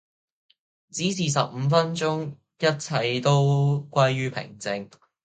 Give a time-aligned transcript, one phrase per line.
[0.89, 4.89] 只是十五分鐘一切都歸於平靜